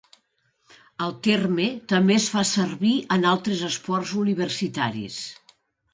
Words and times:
El 1.07 1.13
terme 1.27 1.67
també 1.93 2.17
es 2.21 2.25
fa 2.37 2.43
servir 2.53 2.95
en 3.17 3.27
altres 3.33 3.63
esports 3.71 4.15
universitaris. 4.23 5.25